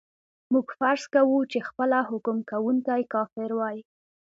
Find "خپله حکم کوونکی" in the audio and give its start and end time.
1.69-3.01